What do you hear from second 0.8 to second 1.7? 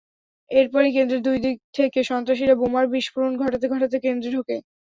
কেন্দ্রের দুই দিক